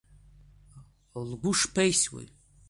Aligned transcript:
Лгәы 1.27 1.51
шԥеисуеи! 1.59 2.27